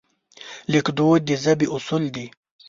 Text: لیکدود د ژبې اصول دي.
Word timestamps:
لیکدود 0.71 1.21
د 1.27 1.29
ژبې 1.43 1.67
اصول 1.75 2.03
دي. 2.15 2.25